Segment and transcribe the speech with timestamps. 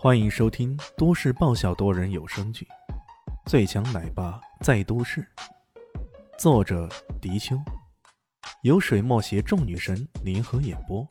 [0.00, 2.64] 欢迎收听都市爆笑多人有声剧
[3.50, 5.26] 《最强奶爸在都市》，
[6.38, 6.88] 作者：
[7.20, 7.60] 迪秋，
[8.62, 11.04] 由水墨携众女神联合演播，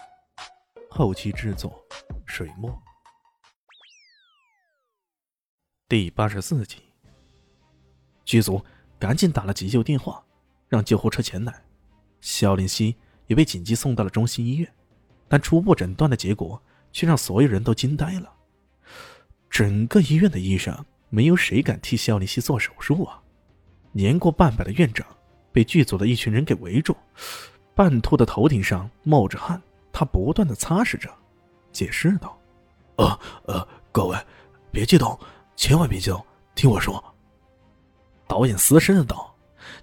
[0.90, 1.78] 后期制作：
[2.26, 2.82] 水墨。
[5.90, 6.78] 第八十四集，
[8.24, 8.64] 剧组
[8.98, 10.24] 赶紧打了急救电话，
[10.70, 11.62] 让救护车前来。
[12.22, 12.96] 肖林熙
[13.26, 14.74] 也被紧急送到了中心医院，
[15.28, 18.34] 但初步诊断的结果却让所有人都惊呆了。
[19.58, 23.20] 整个医院的医生没有谁敢替肖林熙做手术啊！
[23.92, 25.04] 年过半百的院长
[25.52, 26.96] 被剧组的一群人给围住，
[27.74, 29.60] 半秃的头顶上冒着汗，
[29.92, 31.10] 他不断的擦拭着，
[31.72, 32.40] 解释道
[32.98, 34.16] ：“呃呃，各位，
[34.72, 35.20] 别激动，
[35.56, 37.04] 千万别激动，听我说。”
[38.30, 39.36] 导演嘶声的道：“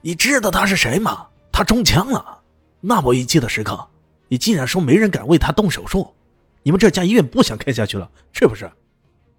[0.03, 1.27] 你知道他是谁吗？
[1.51, 2.43] 他中枪了，
[2.81, 3.89] 那么危机的时刻，
[4.29, 6.15] 你竟然说没人敢为他动手术？
[6.63, 8.71] 你们这家医院不想开下去了，是不是？”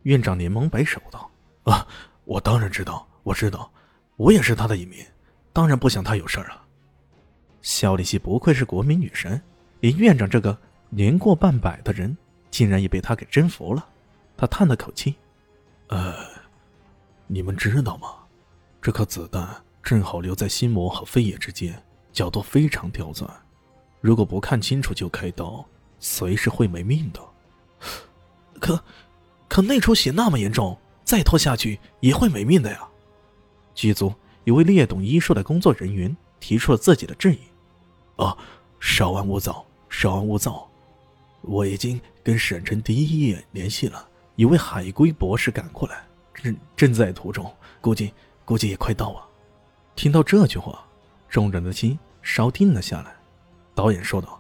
[0.06, 1.30] 院长连忙摆手道
[1.66, 1.86] ：“啊，
[2.26, 3.72] 我当然知道，我知道，
[4.18, 5.04] 我也是他的一名，
[5.52, 6.64] 当然不想他有事儿啊。”
[7.64, 9.42] 肖丽西不愧是国民女神，
[9.80, 10.56] 连院长这个
[10.92, 12.16] 年过半百的人，
[12.52, 13.84] 竟然也被他给征服了。
[14.38, 15.16] 他叹了口气
[15.90, 16.14] ：“呃，
[17.26, 18.10] 你们知道吗？
[18.84, 19.50] 这颗子弹
[19.82, 21.82] 正好留在心魔和飞野之间，
[22.12, 23.28] 角度非常刁钻，
[24.02, 25.66] 如果不看清楚就开刀，
[25.98, 27.20] 随时会没命的。
[28.62, 28.80] 可……”
[29.56, 32.86] 可那出血那么严重，再拖下去也会没命的呀！
[33.74, 37.40] 剧组一位略懂医术的工作人员提出了自己的质疑
[38.22, 38.38] ：“啊，
[38.82, 40.70] 稍安勿躁，稍安勿躁，
[41.40, 48.12] 我已经跟省城第一医院联系了，一位海归博士赶过来，正正在途中，估计
[48.44, 49.26] 估计也快到了。”
[49.96, 50.86] 听到这句话，
[51.30, 53.16] 众人的心稍定了下来。
[53.74, 54.38] 导演说道：“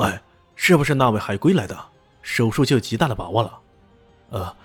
[0.00, 0.18] 哎，
[0.56, 1.78] 是不是那位海归来的？
[2.22, 3.60] 手术就有极大的把握了。”
[4.30, 4.56] 呃，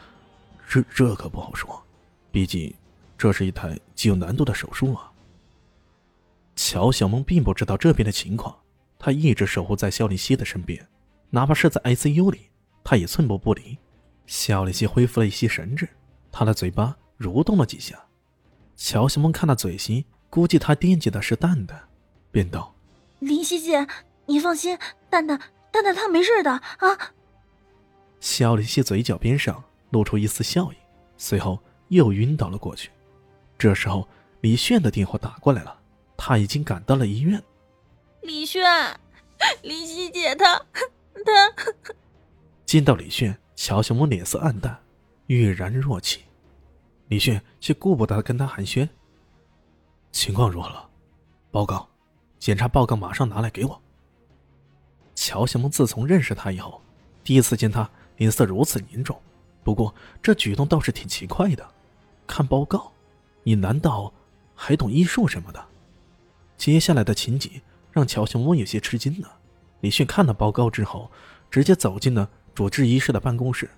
[0.68, 1.84] 这这可不好说，
[2.32, 2.74] 毕竟
[3.18, 5.12] 这是一台极有难度的手术啊。
[6.56, 8.56] 乔小萌并不知道这边的情况，
[8.98, 10.88] 她一直守护在肖林熙的身边，
[11.30, 12.50] 哪怕是在 ICU 里，
[12.84, 13.78] 她也寸步不离。
[14.26, 15.88] 肖林熙恢复了一些神智，
[16.32, 18.02] 他的嘴巴蠕动了几下。
[18.76, 21.88] 乔小萌看那嘴型，估计她惦记的是蛋蛋，
[22.32, 22.74] 便道
[23.20, 23.88] ：“林熙姐，
[24.26, 24.78] 你放心，
[25.10, 25.40] 蛋蛋
[25.72, 27.14] 蛋蛋他没事的啊。”
[28.20, 30.76] 肖林熙嘴角边上露出一丝笑意，
[31.18, 31.60] 随后
[31.90, 32.90] 又晕倒了过去。
[33.58, 34.08] 这时候，
[34.42, 35.80] 李炫的电话打过来了，
[36.18, 37.42] 他已经赶到了医院。
[38.22, 38.64] 李炫，
[39.62, 40.58] 林熙姐，她
[41.26, 41.84] 她……
[42.66, 44.78] 见到李炫，乔小萌脸色暗淡，
[45.28, 46.22] 欲然若泣。
[47.08, 48.90] 李炫却顾不得跟他寒暄。
[50.12, 50.90] 情况如何了？
[51.52, 51.88] 报告，
[52.40, 53.82] 检查报告马上拿来给我。
[55.14, 56.82] 乔小萌自从认识他以后，
[57.24, 57.90] 第一次见他。
[58.18, 59.20] 脸色如此凝重，
[59.64, 61.66] 不过这举动倒是挺奇怪的。
[62.28, 62.92] 看报告，
[63.44, 64.14] 你难道
[64.56, 65.66] 还懂医术什么的？
[66.58, 67.62] 接下来的情景
[67.92, 69.38] 让乔小萌有些吃惊了。
[69.82, 71.12] 李迅看了报告之后，
[71.52, 73.70] 直接走进了主治医师的办公室。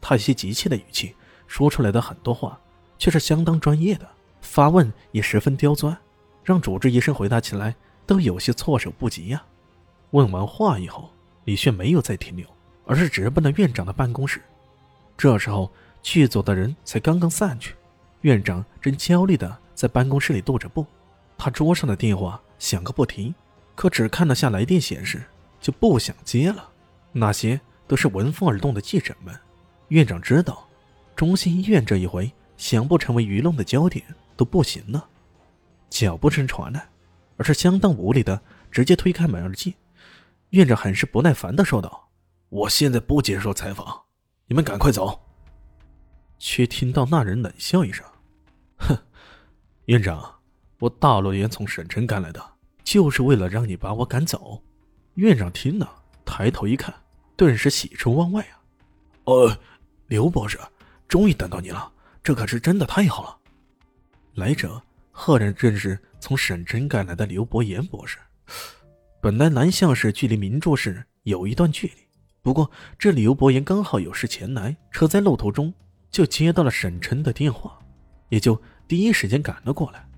[0.00, 1.14] 他有些急切的语气
[1.46, 2.60] 说出来的很多话，
[2.98, 4.08] 却是相当专业的，
[4.40, 5.96] 发问也十分刁钻，
[6.44, 7.74] 让主治医生回答起来
[8.06, 9.42] 都有些措手不及呀。
[10.10, 11.10] 问完话以后，
[11.44, 12.46] 李炫没有再停留。
[12.88, 14.40] 而是直奔了院长的办公室。
[15.16, 15.70] 这时候，
[16.02, 17.74] 剧组的人才刚刚散去，
[18.22, 20.86] 院长正焦虑的在办公室里踱着步。
[21.36, 23.32] 他桌上的电话响个不停，
[23.74, 25.22] 可只看了下来电显示，
[25.60, 26.66] 就不想接了。
[27.12, 29.38] 那些都是闻风而动的记者们。
[29.88, 30.66] 院长知道，
[31.14, 34.02] 中心医院这一回想不成为舆论的焦点
[34.34, 35.06] 都不行了。
[35.90, 36.88] 脚步声传来，
[37.36, 38.40] 而是相当无力的
[38.70, 39.74] 直接推开门而进。
[40.50, 42.07] 院长很是不耐烦的说道。
[42.50, 44.04] 我现在不接受采访，
[44.46, 45.20] 你们赶快走。
[46.38, 48.06] 却听到那人冷笑一声
[48.78, 48.96] ：“哼，
[49.86, 50.36] 院长，
[50.78, 52.42] 我大老远从省城赶来的，
[52.84, 54.62] 就是为了让你把我赶走。”
[55.16, 56.94] 院长听了，抬头一看，
[57.36, 58.54] 顿时喜出望外啊！
[59.24, 59.58] 呃，
[60.06, 60.58] 刘博士，
[61.08, 61.92] 终于等到你了，
[62.22, 63.36] 这可是真的太好了。
[64.34, 64.80] 来者
[65.10, 68.16] 赫然正是从省城赶来的刘伯言博士。
[69.20, 72.07] 本来南向市距离明珠市有一段距离。
[72.40, 75.74] 不过，这里刘伯言刚好有事前来，车在路途中
[76.10, 77.78] 就接到了沈晨的电话，
[78.28, 80.08] 也就第一时间赶了过来。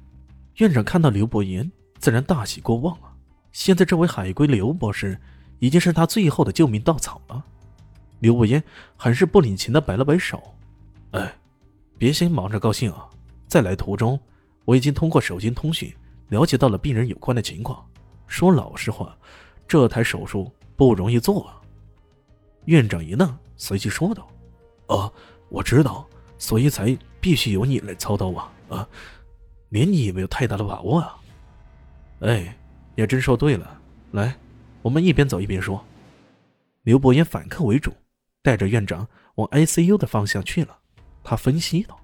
[0.57, 3.15] 院长看到刘伯言，自然大喜过望啊！
[3.51, 5.19] 现在这位海归刘博士
[5.59, 7.45] 已经是他最后的救命稻草了。
[8.21, 8.63] 刘伯言
[8.97, 10.55] 很是不领情的摆了摆手
[11.13, 11.35] ：“哎，
[11.99, 13.09] 别先忙着高兴啊！
[13.49, 14.21] 在来途中，
[14.67, 15.93] 我已经通过手机通讯
[16.29, 17.85] 了解到了病人有关的情况。
[18.29, 19.17] 说老实话，
[19.67, 21.57] 这台手术不容易做啊。”
[22.67, 24.29] 院长一愣，随即说道
[24.87, 25.13] ：“啊，
[25.49, 26.07] 我知道，
[26.39, 28.89] 所以才必须由你来操刀啊啊！
[29.71, 31.17] 连你也没有太大的把握啊。
[32.21, 32.57] 哎，
[32.97, 33.81] 也真说对了。
[34.13, 34.37] 来，
[34.83, 35.85] 我们一边走一边说。
[36.83, 37.93] 刘伯言反客为主，
[38.43, 40.79] 带着院长往 ICU 的方向去了。
[41.23, 42.01] 他分析道：“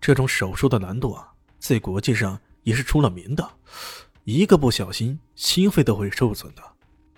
[0.00, 3.48] 这种手术的难度啊，在国际上也是出了名的，
[4.24, 6.62] 一个不小心，心肺都会受损的，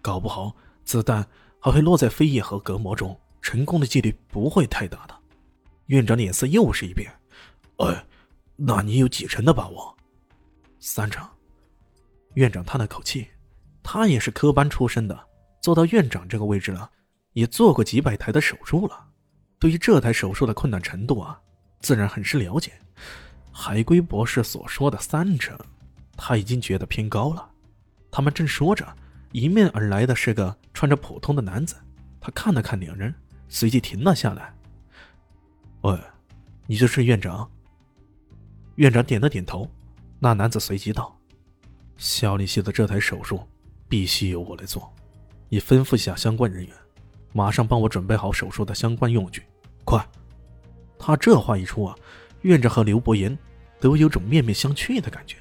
[0.00, 1.26] 搞不好子弹
[1.60, 5.14] 还会落在飞叶和隔膜中，成功的几率不会太大的。”
[5.86, 7.12] 院长脸色又是一变
[7.78, 8.06] ：“哎，
[8.56, 9.96] 那你有几成的把握
[10.80, 11.26] ？”“三成。”
[12.34, 13.26] 院长叹了口气，
[13.82, 15.26] 他也是科班出身的。
[15.60, 16.90] 做到院长这个位置了，
[17.32, 19.08] 也做过几百台的手术了，
[19.58, 21.38] 对于这台手术的困难程度啊，
[21.80, 22.72] 自然很是了解。
[23.52, 25.58] 海龟博士所说的三成，
[26.16, 27.50] 他已经觉得偏高了。
[28.10, 28.86] 他们正说着，
[29.32, 31.76] 迎面而来的是个穿着普通的男子，
[32.20, 33.14] 他看了看两人，
[33.48, 34.52] 随即停了下来。
[35.82, 35.98] 喂，
[36.66, 37.48] 你就是院长？
[38.76, 39.70] 院长点了点头。
[40.18, 41.18] 那男子随即道
[41.96, 43.40] ：“肖立希的这台手术，
[43.88, 44.92] 必须由我来做。”
[45.48, 46.74] 你吩咐一下相关人员，
[47.32, 49.42] 马上帮我准备好手术的相关用具，
[49.84, 50.06] 快！
[50.98, 51.96] 他这话一出啊，
[52.42, 53.36] 院长和刘伯言
[53.80, 55.38] 都有种面面相觑的感觉。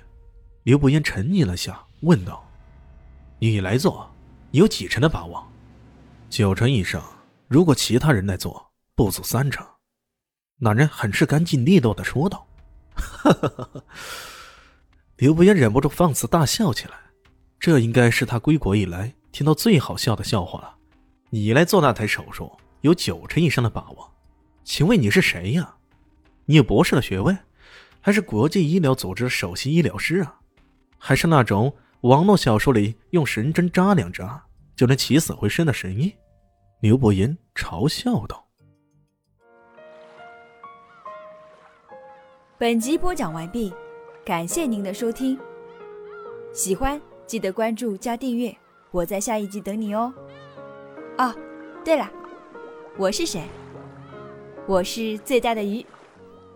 [0.64, 2.49] 刘伯言沉吟了下，问道
[3.40, 4.10] ：“你来做，
[4.52, 5.46] 有几成的把握
[6.30, 7.04] ？”“九成以上。
[7.48, 9.66] 如果其他人来做，不足三成。”
[10.62, 12.46] 那人很是干净利落的说道。
[12.96, 13.84] 哈哈哈！
[15.16, 16.94] 刘伯言忍不住放肆大笑起来，
[17.60, 19.14] 这应该是他归国以来。
[19.32, 20.76] 听到最好笑的笑话了，
[21.30, 22.52] 你来做那台手术
[22.82, 24.12] 有九成以上的把握，
[24.64, 25.76] 请问你是谁呀？
[26.46, 27.38] 你有博士的学位，
[28.02, 30.40] 还是国际医疗组织首席医疗师啊？
[30.98, 34.42] 还是那种网络小说里用神针扎两扎
[34.74, 36.16] 就能起死回生的神医？
[36.80, 38.48] 刘伯言嘲笑道。
[42.58, 43.74] 本集播讲完毕，
[44.24, 45.38] 感谢您的收听，
[46.54, 48.56] 喜欢记得关注加订阅。
[48.92, 50.14] 我在下一集等你哦。
[51.18, 51.36] 哦，
[51.84, 52.10] 对了，
[52.98, 53.44] 我是谁？
[54.66, 55.86] 我是最大的鱼，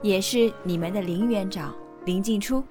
[0.01, 1.75] 也是你们的林园长
[2.05, 2.63] 林静初。